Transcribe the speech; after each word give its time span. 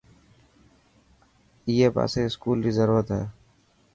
اڻي 1.67 1.87
پاسي 1.95 2.19
اسڪول 2.27 2.57
ري 2.67 2.71
ضرورت 2.79 3.07
هي. 3.15 3.23